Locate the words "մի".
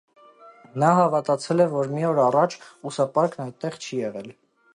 1.97-2.07